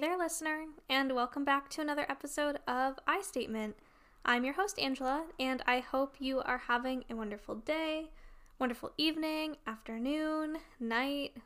[0.00, 3.76] there, listener, and welcome back to another episode of I Statement.
[4.24, 8.08] I'm your host, Angela, and I hope you are having a wonderful day,
[8.58, 11.36] wonderful evening, afternoon, night,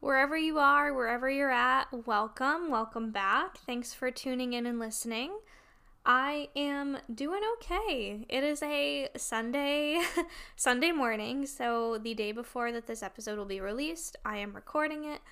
[0.00, 1.86] wherever you are, wherever you're at.
[2.06, 3.56] Welcome, welcome back.
[3.64, 5.32] Thanks for tuning in and listening.
[6.04, 8.26] I am doing okay.
[8.28, 10.02] It is a Sunday
[10.56, 15.04] Sunday morning, so the day before that this episode will be released, I am recording
[15.04, 15.22] it,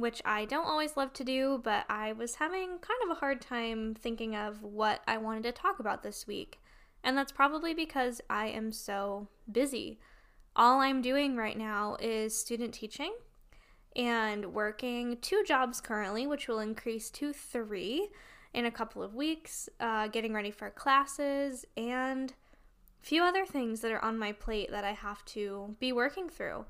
[0.00, 3.40] which I don't always love to do, but I was having kind of a hard
[3.40, 6.60] time thinking of what I wanted to talk about this week.
[7.04, 9.98] And that's probably because I am so busy.
[10.56, 13.12] All I'm doing right now is student teaching
[13.96, 18.08] and working two jobs currently, which will increase to 3
[18.52, 22.34] in a couple of weeks, uh, getting ready for classes, and
[23.02, 26.28] a few other things that are on my plate that I have to be working
[26.28, 26.66] through.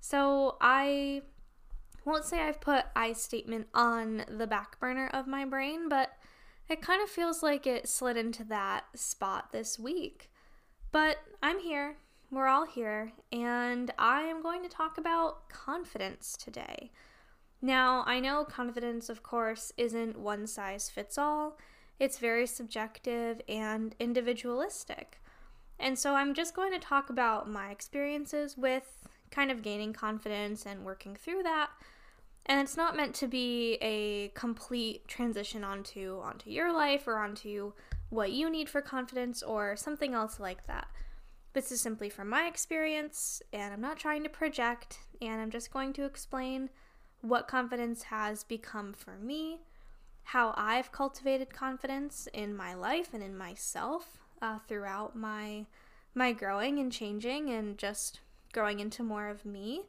[0.00, 1.22] So I
[2.04, 6.12] won't say I've put I statement on the back burner of my brain, but
[6.68, 10.30] it kind of feels like it slid into that spot this week.
[10.92, 11.96] But I'm here,
[12.30, 16.90] we're all here, and I am going to talk about confidence today.
[17.60, 21.58] Now, I know confidence, of course, isn't one size fits all,
[21.98, 25.20] it's very subjective and individualistic.
[25.78, 30.66] And so I'm just going to talk about my experiences with kind of gaining confidence
[30.66, 31.70] and working through that.
[32.46, 37.72] And it's not meant to be a complete transition onto onto your life or onto
[38.10, 40.88] what you need for confidence or something else like that.
[41.54, 45.72] This is simply from my experience, and I'm not trying to project, and I'm just
[45.72, 46.68] going to explain
[47.20, 49.60] what confidence has become for me,
[50.24, 55.66] how I've cultivated confidence in my life and in myself uh, throughout my
[56.14, 58.20] my growing and changing and just
[58.52, 59.82] growing into more of me,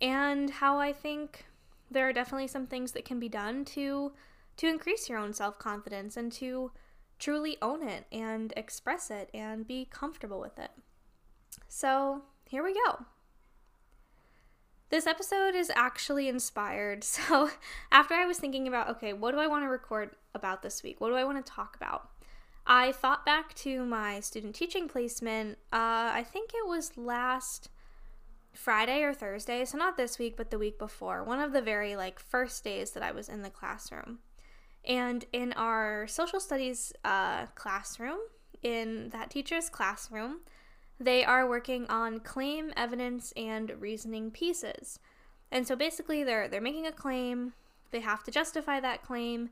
[0.00, 1.46] and how I think
[1.90, 4.12] there are definitely some things that can be done to
[4.56, 6.70] to increase your own self-confidence and to
[7.18, 10.70] truly own it and express it and be comfortable with it.
[11.68, 13.04] So, here we go.
[14.90, 17.04] This episode is actually inspired.
[17.04, 17.50] So,
[17.92, 21.00] after I was thinking about, okay, what do I want to record about this week?
[21.00, 22.10] What do I want to talk about?
[22.66, 25.58] I thought back to my student teaching placement.
[25.72, 27.70] Uh, I think it was last
[28.52, 31.22] Friday or Thursday, so not this week, but the week before.
[31.22, 34.18] One of the very like first days that I was in the classroom.
[34.84, 38.18] And in our social studies uh, classroom,
[38.62, 40.40] in that teacher's classroom,
[40.98, 44.98] they are working on claim, evidence, and reasoning pieces.
[45.50, 47.54] And so basically they're they're making a claim,
[47.90, 49.50] they have to justify that claim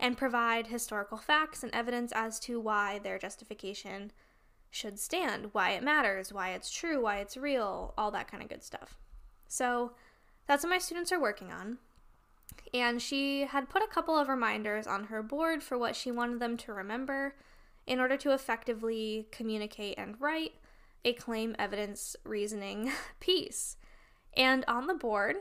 [0.00, 4.12] and provide historical facts and evidence as to why their justification
[4.70, 8.48] should stand, why it matters, why it's true, why it's real, all that kind of
[8.48, 8.96] good stuff.
[9.46, 9.92] So
[10.46, 11.78] that's what my students are working on.
[12.74, 16.40] And she had put a couple of reminders on her board for what she wanted
[16.40, 17.34] them to remember
[17.86, 20.52] in order to effectively communicate and write
[21.04, 23.76] a claim evidence reasoning piece.
[24.36, 25.36] And on the board,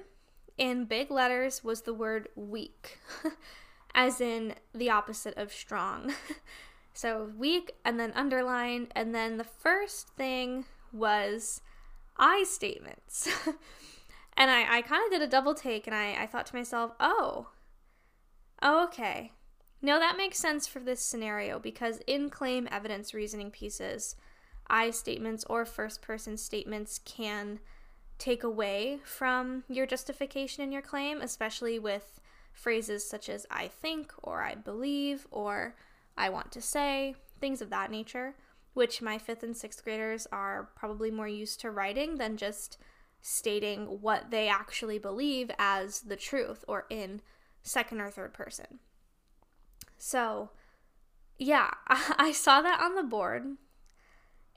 [0.58, 3.00] in big letters, was the word weak,
[3.94, 6.14] as in the opposite of strong.
[6.98, 11.62] so weak, and then underlined, and then the first thing was
[12.18, 13.30] I statements.
[14.38, 16.94] and I, I kind of did a double take, and I, I thought to myself,
[17.00, 17.50] oh,
[18.64, 19.32] oh, okay.
[19.80, 24.16] No, that makes sense for this scenario because in claim evidence reasoning pieces,
[24.68, 27.60] I statements or first person statements can
[28.18, 32.20] take away from your justification in your claim, especially with
[32.52, 35.76] phrases such as I think or I believe or
[36.18, 38.36] I want to say, things of that nature,
[38.74, 42.78] which my fifth and sixth graders are probably more used to writing than just
[43.22, 47.22] stating what they actually believe as the truth or in
[47.62, 48.80] second or third person.
[49.98, 50.52] So,
[51.38, 53.58] yeah, I saw that on the board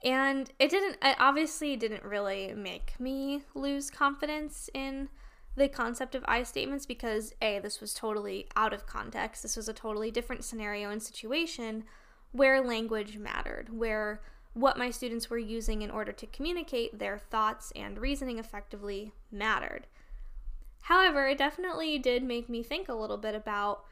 [0.03, 5.09] and it didn't, it obviously didn't really make me lose confidence in
[5.55, 9.43] the concept of I statements because A, this was totally out of context.
[9.43, 11.83] This was a totally different scenario and situation
[12.31, 14.21] where language mattered, where
[14.53, 19.87] what my students were using in order to communicate their thoughts and reasoning effectively mattered.
[20.83, 23.83] However, it definitely did make me think a little bit about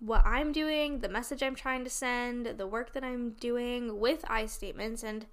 [0.00, 4.24] what I'm doing, the message I'm trying to send, the work that I'm doing with
[4.28, 5.26] I statements, and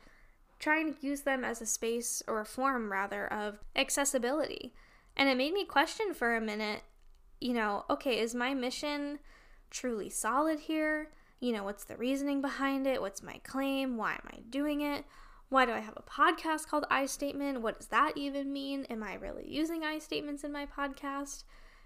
[0.60, 4.74] trying to use them as a space or a form rather of accessibility.
[5.18, 6.82] And it made me question for a minute,
[7.40, 9.20] you know, okay, is my mission
[9.70, 11.10] truly solid here?
[11.40, 13.02] You know, what's the reasoning behind it?
[13.02, 13.98] What's my claim?
[13.98, 15.06] Why am I doing it?
[15.50, 17.62] Why do I have a podcast called I Statement?
[17.62, 18.86] What does that even mean?
[18.86, 21.44] Am I really using I statements in my podcast?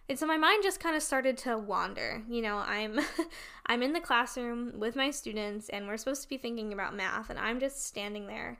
[0.07, 2.23] And so my mind just kind of started to wander.
[2.27, 2.99] You know, I'm
[3.67, 7.29] I'm in the classroom with my students and we're supposed to be thinking about math
[7.29, 8.59] and I'm just standing there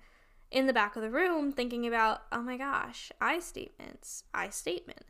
[0.51, 5.05] in the back of the room thinking about, "Oh my gosh, I statements, I statement."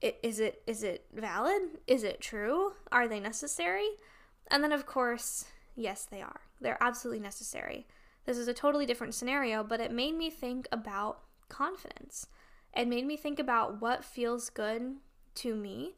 [0.00, 1.80] Is it is it valid?
[1.86, 2.74] Is it true?
[2.90, 3.88] Are they necessary?
[4.50, 6.40] And then of course, yes, they are.
[6.60, 7.86] They're absolutely necessary.
[8.24, 12.26] This is a totally different scenario, but it made me think about confidence.
[12.74, 14.96] It made me think about what feels good
[15.36, 15.94] to me,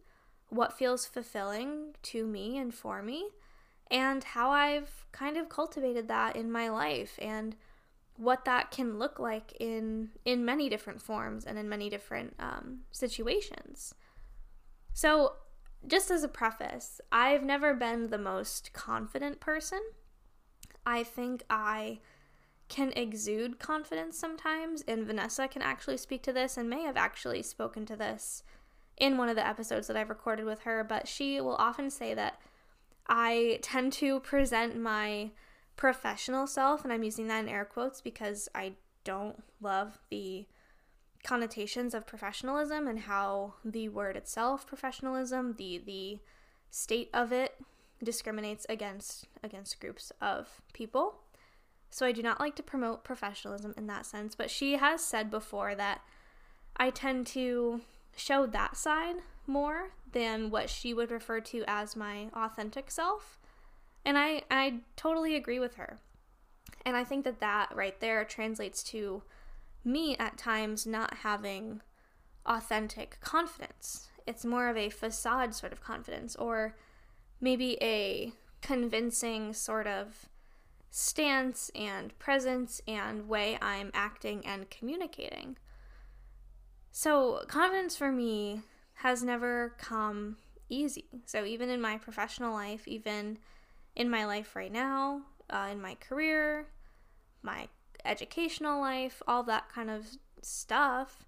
[0.49, 3.31] what feels fulfilling to me and for me,
[3.90, 7.56] and how I've kind of cultivated that in my life and
[8.16, 12.81] what that can look like in in many different forms and in many different um,
[12.90, 13.94] situations.
[14.93, 15.34] So,
[15.87, 19.81] just as a preface, I've never been the most confident person.
[20.87, 22.00] I think I
[22.69, 27.43] can exude confidence sometimes, and Vanessa can actually speak to this and may have actually
[27.43, 28.43] spoken to this
[28.96, 32.14] in one of the episodes that I've recorded with her, but she will often say
[32.14, 32.40] that
[33.08, 35.31] I tend to present my
[35.76, 38.74] professional self, and I'm using that in air quotes because I
[39.04, 40.46] don't love the
[41.22, 46.18] connotations of professionalism and how the word itself, professionalism, the the
[46.70, 47.56] state of it
[48.02, 51.20] discriminates against against groups of people.
[51.90, 55.30] So I do not like to promote professionalism in that sense, but she has said
[55.30, 56.02] before that
[56.76, 57.82] I tend to
[58.16, 59.16] show that side
[59.46, 63.38] more than what she would refer to as my authentic self.
[64.04, 65.98] And I I totally agree with her.
[66.84, 69.22] And I think that that right there translates to
[69.84, 71.80] me at times not having
[72.46, 74.08] authentic confidence.
[74.26, 76.76] It's more of a facade sort of confidence or
[77.40, 80.28] maybe a convincing sort of
[80.90, 85.56] stance and presence and way I'm acting and communicating.
[86.92, 88.62] So, confidence for me
[88.98, 90.36] has never come
[90.68, 91.06] easy.
[91.26, 93.38] So, even in my professional life, even
[93.96, 96.69] in my life right now, uh, in my career,
[97.43, 97.69] my
[98.05, 100.06] educational life, all that kind of
[100.43, 101.26] stuff,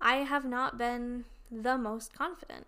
[0.00, 2.66] I have not been the most confident.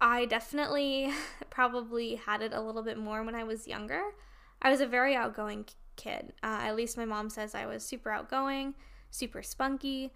[0.00, 1.12] I definitely
[1.50, 4.02] probably had it a little bit more when I was younger.
[4.60, 5.66] I was a very outgoing
[5.96, 6.32] kid.
[6.42, 8.74] Uh, at least my mom says I was super outgoing,
[9.10, 10.12] super spunky.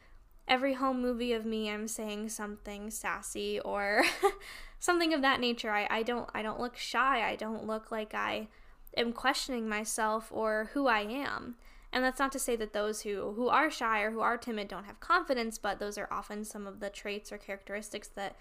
[0.48, 4.02] Every home movie of me, I'm saying something sassy or
[4.80, 5.70] something of that nature.
[5.70, 7.28] I, I don't I don't look shy.
[7.28, 8.48] I don't look like I
[8.96, 11.56] am questioning myself or who I am.
[11.92, 14.68] And that's not to say that those who who are shy or who are timid
[14.68, 18.40] don't have confidence, but those are often some of the traits or characteristics that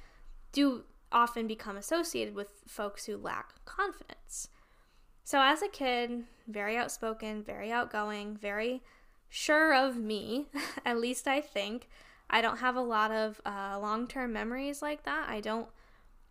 [0.52, 4.50] do often become associated with folks who lack confidence.
[5.24, 8.82] So, as a kid, very outspoken, very outgoing, very
[9.30, 10.48] sure of me,
[10.86, 11.90] at least I think.
[12.30, 15.30] I don't have a lot of uh, long term memories like that.
[15.30, 15.68] I don't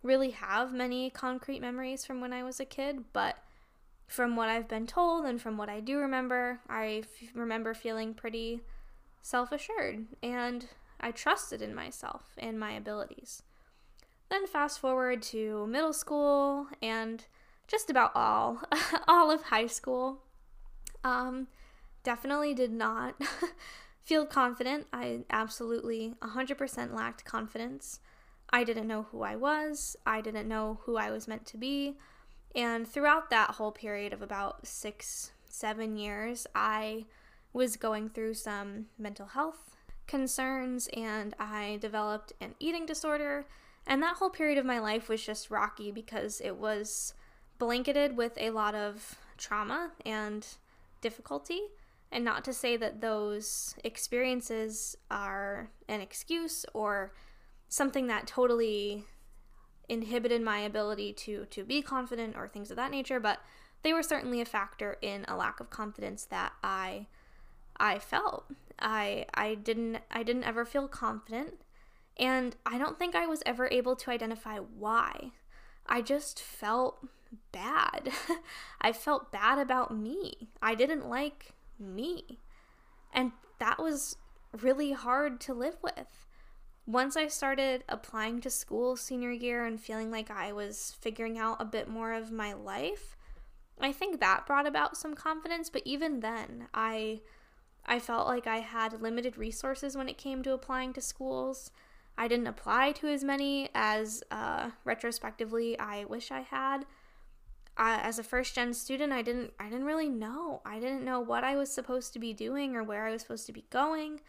[0.03, 3.37] really have many concrete memories from when I was a kid, but
[4.07, 8.15] from what I've been told and from what I do remember, I f- remember feeling
[8.15, 8.61] pretty
[9.23, 10.67] self assured and
[11.01, 13.43] I trusted in myself and my abilities.
[14.29, 17.25] Then, fast forward to middle school and
[17.67, 18.63] just about all
[19.09, 20.23] all of high school.
[21.05, 21.49] Um,
[22.07, 23.21] definitely did not
[24.05, 24.87] feel confident.
[24.93, 27.99] I absolutely 100% lacked confidence.
[28.49, 29.97] I didn't know who I was.
[30.07, 31.97] I didn't know who I was meant to be.
[32.55, 37.07] And throughout that whole period of about six, seven years, I
[37.53, 39.77] was going through some mental health
[40.07, 43.47] concerns and I developed an eating disorder.
[43.85, 47.15] And that whole period of my life was just rocky because it was
[47.59, 50.47] blanketed with a lot of trauma and
[51.01, 51.63] difficulty.
[52.13, 57.13] And not to say that those experiences are an excuse or
[57.69, 59.05] something that totally
[59.89, 63.41] inhibited my ability to to be confident or things of that nature, but
[63.83, 67.07] they were certainly a factor in a lack of confidence that I
[67.79, 68.47] I felt.
[68.79, 71.55] I I didn't I didn't ever feel confident
[72.19, 75.33] and I don't think I was ever able to identify why.
[75.87, 77.07] I just felt
[77.53, 78.11] bad.
[78.81, 80.49] I felt bad about me.
[80.63, 82.41] I didn't like me.
[83.13, 84.17] And that was
[84.61, 86.27] really hard to live with.
[86.87, 91.61] Once I started applying to school senior year and feeling like I was figuring out
[91.61, 93.17] a bit more of my life,
[93.81, 97.21] I think that brought about some confidence, but even then, I
[97.89, 101.71] I felt like I had limited resources when it came to applying to schools.
[102.19, 106.85] I didn't apply to as many as uh, retrospectively I wish I had
[107.79, 111.21] uh, as a first gen student i didn't i didn't really know i didn't know
[111.21, 114.21] what i was supposed to be doing or where i was supposed to be going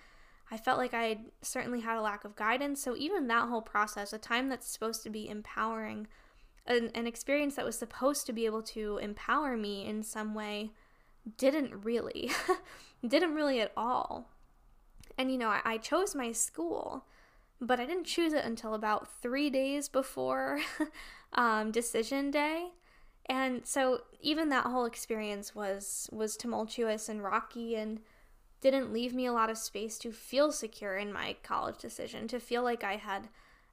[0.50, 2.82] I felt like I certainly had a lack of guidance.
[2.82, 6.08] So, even that whole process, a time that's supposed to be empowering,
[6.66, 10.72] an, an experience that was supposed to be able to empower me in some way,
[11.38, 12.32] didn't really.
[13.08, 14.30] didn't really at all.
[15.18, 17.06] And, you know, I, I chose my school,
[17.60, 20.62] but I didn't choose it until about three days before
[21.34, 22.70] um, decision day.
[23.30, 28.00] And so even that whole experience was was tumultuous and rocky and
[28.62, 32.40] didn't leave me a lot of space to feel secure in my college decision, to
[32.40, 33.30] feel like I had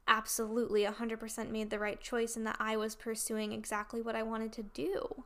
[0.07, 4.53] absolutely 100% made the right choice and that I was pursuing exactly what I wanted
[4.53, 5.25] to do.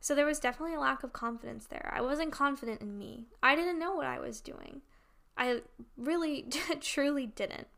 [0.00, 1.92] So there was definitely a lack of confidence there.
[1.94, 3.26] I wasn't confident in me.
[3.40, 4.82] I didn't know what I was doing.
[5.36, 5.60] I
[5.96, 6.46] really,
[6.80, 7.68] truly didn't.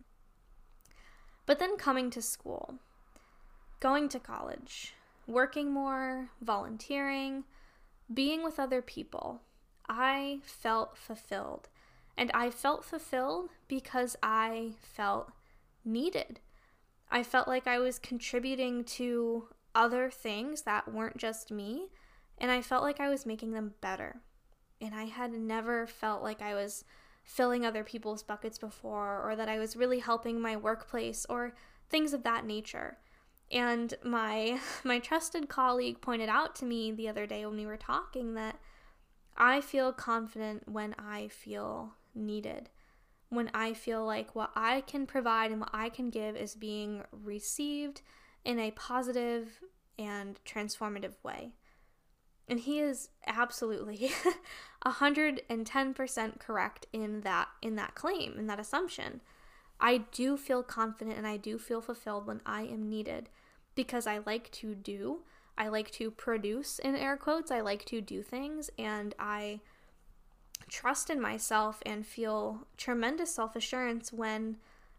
[1.44, 2.76] But then coming to school,
[3.80, 4.94] going to college,
[5.26, 7.44] working more, volunteering,
[8.12, 9.40] being with other people,
[9.88, 11.68] I felt fulfilled.
[12.16, 15.32] And I felt fulfilled because I felt
[15.84, 16.40] needed.
[17.10, 21.88] I felt like I was contributing to other things that weren't just me,
[22.38, 24.20] and I felt like I was making them better.
[24.80, 26.84] And I had never felt like I was
[27.24, 31.54] filling other people's buckets before, or that I was really helping my workplace, or
[31.88, 32.98] things of that nature.
[33.54, 37.76] And my my trusted colleague pointed out to me the other day when we were
[37.76, 38.58] talking that
[39.36, 42.68] I feel confident when I feel needed.
[43.30, 47.02] When I feel like what I can provide and what I can give is being
[47.10, 48.02] received
[48.44, 49.60] in a positive
[49.98, 51.52] and transformative way.
[52.46, 54.10] And he is absolutely
[54.86, 59.20] 110% correct in that in that claim, in that assumption.
[59.80, 63.28] I do feel confident and I do feel fulfilled when I am needed
[63.74, 65.20] because I like to do.
[65.56, 67.50] I like to produce in air quotes.
[67.50, 69.60] I like to do things and I
[70.68, 74.56] trust in myself and feel tremendous self assurance when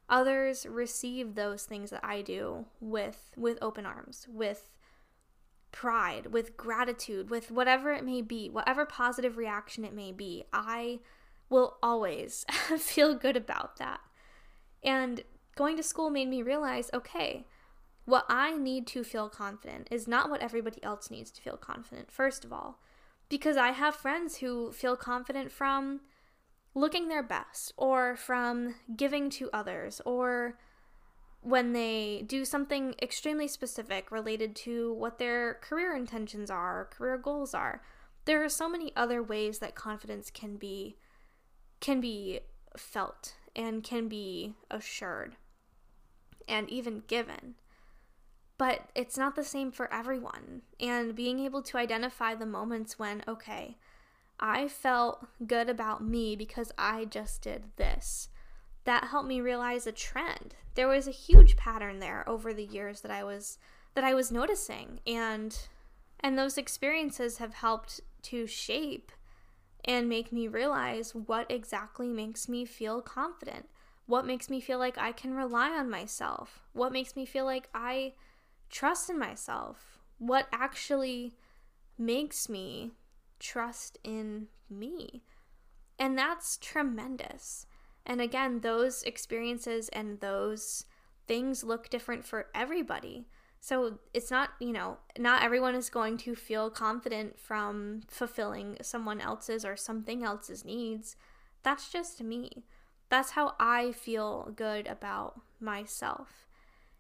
[0.08, 4.70] others receive those things that I do with with open arms, with
[5.72, 10.46] pride, with gratitude, with whatever it may be, whatever positive reaction it may be.
[10.54, 11.00] I
[11.50, 12.46] will always
[12.78, 14.00] feel good about that.
[14.84, 15.24] And
[15.56, 17.46] going to school made me realize okay,
[18.06, 22.12] what I need to feel confident is not what everybody else needs to feel confident,
[22.12, 22.80] first of all,
[23.30, 26.02] because I have friends who feel confident from
[26.76, 30.60] looking their best or from giving to others or
[31.42, 37.54] when they do something extremely specific related to what their career intentions are, career goals
[37.54, 37.82] are.
[38.26, 40.98] There are so many other ways that confidence can be
[41.80, 42.40] can be
[42.78, 45.36] felt and can be assured
[46.48, 47.56] and even given
[48.58, 50.62] but it's not the same for everyone.
[50.80, 53.78] And being able to identify the moments when, okay,
[54.40, 58.30] I felt good about me because I just did this.
[58.86, 60.56] That helped me realize a trend.
[60.76, 63.58] There was a huge pattern there over the years that I was
[63.96, 65.58] that I was noticing and
[66.20, 69.12] and those experiences have helped to shape
[69.86, 73.68] and make me realize what exactly makes me feel confident.
[74.08, 76.62] What makes me feel like I can rely on myself?
[76.74, 78.14] What makes me feel like I
[78.76, 81.34] trust in myself, what actually
[81.98, 82.92] makes me
[83.40, 85.24] trust in me.
[85.98, 87.68] And that's tremendous.
[88.06, 90.86] And again, those experiences and those
[91.26, 93.28] things look different for everybody.
[93.62, 99.22] So it's not, you know, not everyone is going to feel confident from fulfilling someone
[99.22, 101.16] else's or something else's needs.
[101.64, 102.66] That's just me.
[103.08, 106.45] That's how I feel good about myself.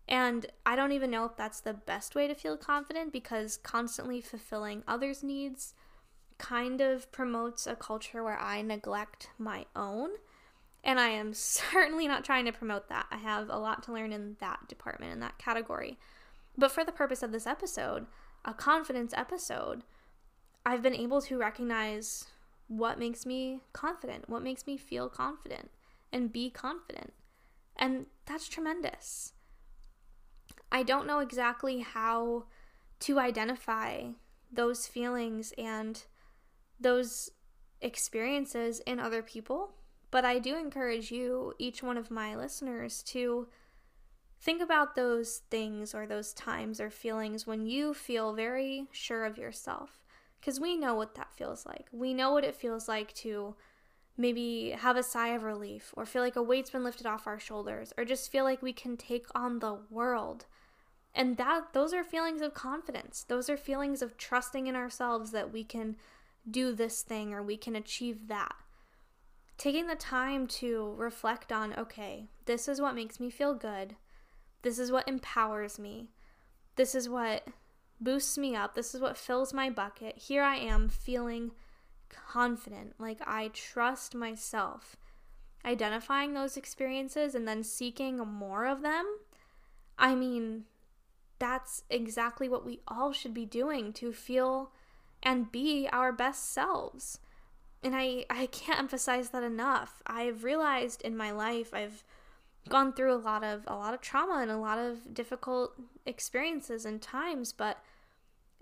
[0.08, 4.22] And I don't even know if that's the best way to feel confident because constantly
[4.22, 5.74] fulfilling others' needs
[6.38, 10.12] kind of promotes a culture where I neglect my own.
[10.84, 13.08] And I am certainly not trying to promote that.
[13.10, 15.98] I have a lot to learn in that department, in that category.
[16.58, 18.06] But for the purpose of this episode,
[18.46, 19.84] a confidence episode,
[20.66, 22.26] I've been able to recognize
[22.68, 25.70] what makes me confident, what makes me feel confident,
[26.12, 27.14] and be confident.
[27.76, 29.34] And that's tremendous.
[30.76, 32.48] I don't know exactly how
[33.00, 34.08] to identify
[34.52, 36.04] those feelings and
[36.78, 37.30] those
[37.80, 39.76] experiences in other people,
[40.12, 43.48] but I do encourage you, each one of my listeners, to
[44.42, 49.38] think about those things or those times or feelings when you feel very sure of
[49.38, 50.04] yourself.
[50.42, 51.88] Because we know what that feels like.
[51.94, 53.56] We know what it feels like to
[54.18, 57.40] maybe have a sigh of relief or feel like a weight's been lifted off our
[57.40, 60.46] shoulders or just feel like we can take on the world
[61.16, 65.52] and that those are feelings of confidence those are feelings of trusting in ourselves that
[65.52, 65.96] we can
[66.50, 68.56] do this thing or we can achieve that
[69.58, 73.96] taking the time to reflect on okay, this is what makes me feel good.
[74.62, 76.10] This is what empowers me.
[76.76, 77.48] This is what
[78.02, 78.76] boosts me up.
[78.76, 80.18] This is what fills my bucket.
[80.18, 81.52] Here I am feeling
[82.10, 84.96] confident, like I trust myself.
[85.64, 89.06] Identifying those experiences and then seeking more of them.
[89.98, 90.66] I mean,
[91.40, 94.72] that's exactly what we all should be doing to feel
[95.22, 97.20] and be our best selves.
[97.84, 100.02] And I, I can't emphasize that enough.
[100.08, 102.04] I've realized in my life I've
[102.70, 105.74] gone through a lot of a lot of trauma and a lot of difficult
[106.06, 107.84] experiences and times, but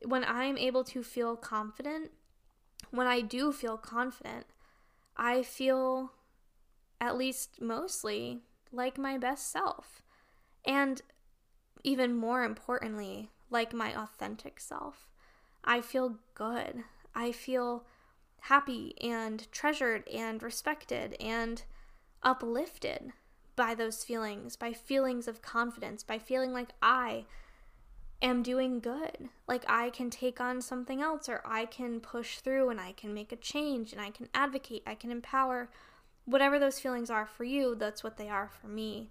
[0.03, 2.11] when I'm able to feel confident,
[2.91, 4.45] when I do feel confident,
[5.15, 6.11] I feel
[6.99, 8.39] at least mostly
[8.71, 10.01] like my best self.
[10.65, 11.01] And
[11.83, 15.07] even more importantly, like my authentic self.
[15.63, 16.83] I feel good.
[17.15, 17.85] I feel
[18.41, 21.63] happy and treasured and respected and
[22.21, 23.13] uplifted
[23.55, 27.25] by those feelings, by feelings of confidence, by feeling like I
[28.21, 29.29] am doing good.
[29.47, 33.13] Like I can take on something else or I can push through and I can
[33.13, 35.69] make a change and I can advocate, I can empower.
[36.25, 39.09] Whatever those feelings are for you, that's what they are for me.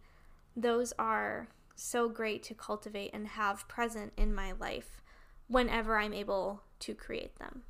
[0.57, 5.03] Those are so great to cultivate and have present in my life
[5.49, 7.63] whenever I'm able to create them.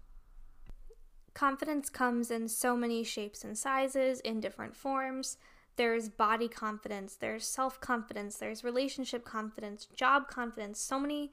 [1.34, 5.38] Confidence comes in so many shapes and sizes, in different forms.
[5.76, 11.32] There's body confidence, there's self confidence, there's relationship confidence, job confidence, so many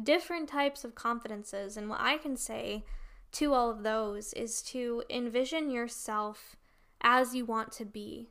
[0.00, 1.76] different types of confidences.
[1.76, 2.84] And what I can say
[3.32, 6.56] to all of those is to envision yourself
[7.00, 8.28] as you want to be.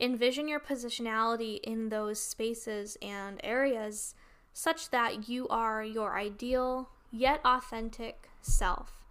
[0.00, 4.14] Envision your positionality in those spaces and areas
[4.52, 9.04] such that you are your ideal yet authentic self,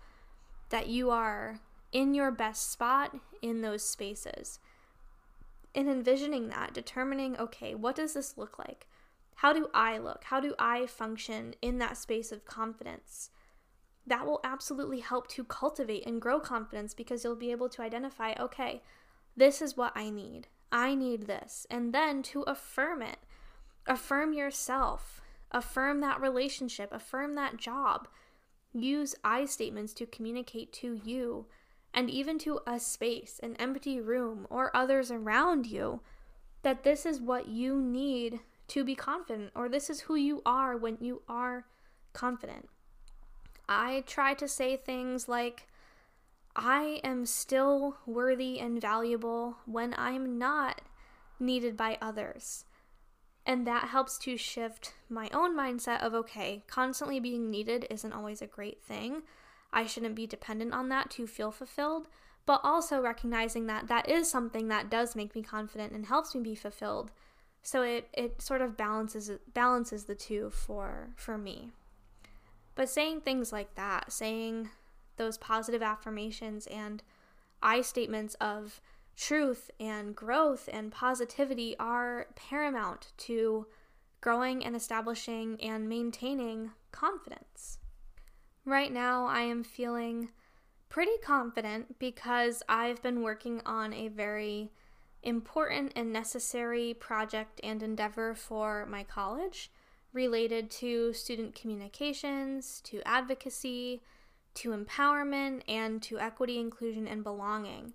[0.70, 1.60] that you are
[1.92, 4.60] in your best spot in those spaces
[5.78, 8.88] in envisioning that, determining, okay, what does this look like?
[9.36, 10.24] How do I look?
[10.24, 13.30] How do I function in that space of confidence?
[14.08, 18.34] That will absolutely help to cultivate and grow confidence because you'll be able to identify,
[18.40, 18.82] okay,
[19.36, 20.48] this is what I need.
[20.72, 21.66] I need this.
[21.70, 23.18] And then to affirm it.
[23.86, 25.22] Affirm yourself.
[25.52, 26.92] Affirm that relationship.
[26.92, 28.08] Affirm that job.
[28.74, 31.48] Use I statements to communicate to you
[31.94, 36.02] and even to a space, an empty room, or others around you,
[36.62, 40.76] that this is what you need to be confident, or this is who you are
[40.78, 41.66] when you are
[42.14, 42.68] confident.
[43.70, 45.67] I try to say things like,
[46.58, 50.82] I am still worthy and valuable when I'm not
[51.40, 52.66] needed by others.
[53.46, 58.42] And that helps to shift my own mindset of okay, constantly being needed isn't always
[58.42, 59.22] a great thing.
[59.72, 62.08] I shouldn't be dependent on that to feel fulfilled,
[62.48, 66.42] but also recognizing that that is something that does make me confident and helps me
[66.42, 67.12] be fulfilled.
[67.62, 71.72] So it it sort of balances balances the two for for me.
[72.76, 74.70] But saying things like that, saying
[75.18, 77.04] those positive affirmations and
[77.62, 78.82] I statements of
[79.16, 83.66] truth and growth and positivity are paramount to
[84.22, 87.80] growing and establishing and maintaining confidence.
[88.66, 90.30] Right now, I am feeling
[90.90, 94.72] pretty confident because I've been working on a very
[95.24, 99.72] important and necessary project and endeavor for my college
[100.14, 104.02] related to student communications, to advocacy,
[104.58, 107.94] to empowerment, and to equity, inclusion, and belonging.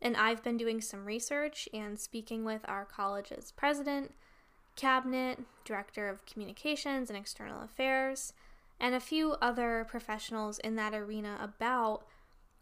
[0.00, 4.12] And I've been doing some research and speaking with our college's president,
[4.76, 8.32] cabinet, director of communications and external affairs
[8.80, 12.04] and a few other professionals in that arena about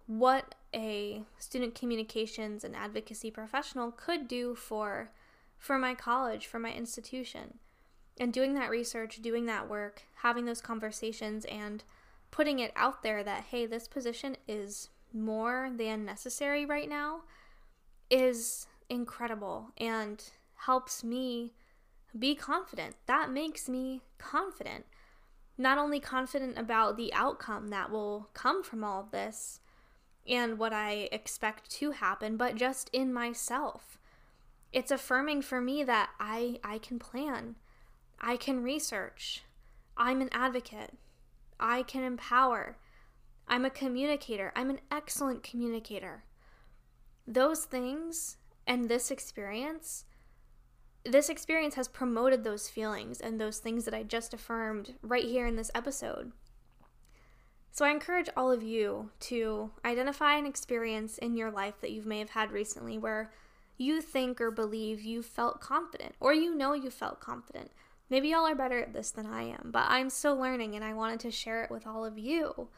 [0.07, 5.11] what a student communications and advocacy professional could do for
[5.57, 7.59] for my college, for my institution.
[8.19, 11.85] And doing that research, doing that work, having those conversations and
[12.31, 17.23] putting it out there that hey, this position is more than necessary right now
[18.11, 20.25] is incredible and
[20.67, 21.53] helps me
[22.19, 22.97] be confident.
[23.07, 24.85] That makes me confident
[25.61, 29.61] not only confident about the outcome that will come from all of this
[30.27, 33.99] and what I expect to happen, but just in myself.
[34.73, 37.57] It's affirming for me that I I can plan.
[38.21, 39.43] I can research.
[39.97, 40.95] I'm an advocate.
[41.61, 42.77] I can empower.
[43.47, 44.53] I'm a communicator.
[44.57, 46.25] I'm an excellent communicator.
[47.27, 50.05] Those things and this experience
[51.05, 55.47] this experience has promoted those feelings and those things that I just affirmed right here
[55.47, 56.33] in this episode.
[57.73, 62.03] So I encourage all of you to identify an experience in your life that you
[62.03, 63.33] may have had recently where
[63.79, 67.71] you think or believe you felt confident, or you know you felt confident.
[68.11, 70.93] Maybe y'all are better at this than I am, but I'm still learning and I
[70.93, 72.69] wanted to share it with all of you.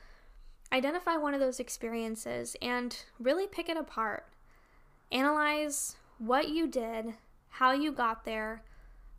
[0.70, 4.26] Identify one of those experiences and really pick it apart.
[5.10, 7.14] Analyze what you did,
[7.48, 8.62] how you got there,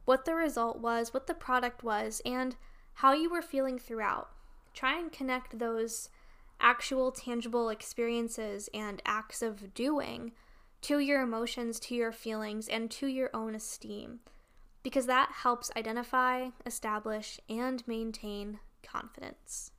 [0.05, 2.55] what the result was, what the product was, and
[2.95, 4.29] how you were feeling throughout.
[4.73, 6.09] Try and connect those
[6.59, 10.31] actual tangible experiences and acts of doing
[10.81, 14.19] to your emotions, to your feelings, and to your own esteem,
[14.83, 19.71] because that helps identify, establish, and maintain confidence.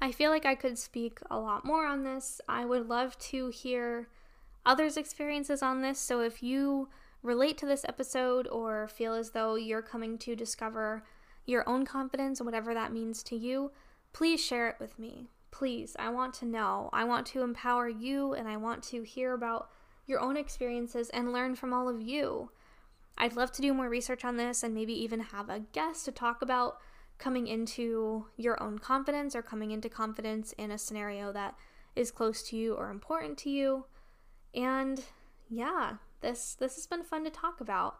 [0.00, 2.40] I feel like I could speak a lot more on this.
[2.46, 4.08] I would love to hear
[4.66, 5.98] others' experiences on this.
[5.98, 6.88] So if you
[7.22, 11.04] relate to this episode or feel as though you're coming to discover
[11.46, 13.70] your own confidence whatever that means to you,
[14.12, 15.28] please share it with me.
[15.50, 16.90] Please, I want to know.
[16.92, 19.70] I want to empower you and I want to hear about
[20.06, 22.50] your own experiences and learn from all of you.
[23.16, 26.12] I'd love to do more research on this and maybe even have a guest to
[26.12, 26.78] talk about
[27.18, 31.54] coming into your own confidence or coming into confidence in a scenario that
[31.94, 33.84] is close to you or important to you.
[34.54, 35.02] And
[35.48, 37.98] yeah, this this has been fun to talk about.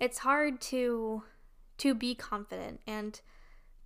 [0.00, 1.24] It's hard to
[1.78, 3.20] to be confident and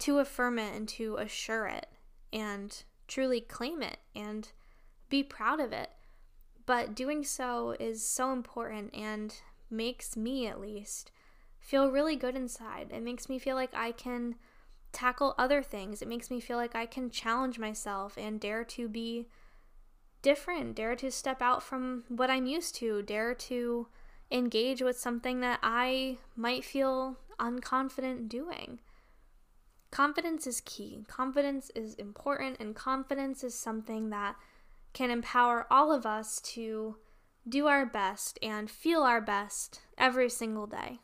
[0.01, 1.87] to affirm it and to assure it
[2.33, 4.51] and truly claim it and
[5.09, 5.91] be proud of it.
[6.65, 9.35] But doing so is so important and
[9.73, 11.11] makes me, at least,
[11.59, 12.91] feel really good inside.
[12.93, 14.37] It makes me feel like I can
[14.93, 16.03] tackle other things.
[16.03, 19.27] It makes me feel like I can challenge myself and dare to be
[20.21, 23.89] different, dare to step out from what I'm used to, dare to
[24.31, 28.81] engage with something that I might feel unconfident doing.
[29.91, 31.05] Confidence is key.
[31.07, 34.37] Confidence is important, and confidence is something that
[34.95, 36.97] can empower all of us to
[37.49, 41.01] do our best and feel our best every single day.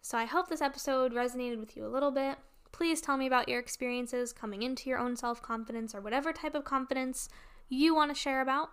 [0.00, 2.38] So I hope this episode resonated with you a little bit.
[2.72, 6.54] Please tell me about your experiences coming into your own self confidence or whatever type
[6.54, 7.28] of confidence
[7.68, 8.70] you want to share about.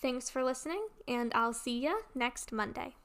[0.00, 2.96] Thanks for listening, and I'll see you next Monday.